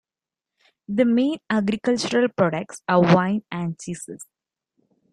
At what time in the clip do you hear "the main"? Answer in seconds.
0.87-1.37